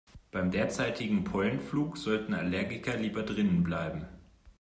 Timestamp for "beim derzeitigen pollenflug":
0.31-1.95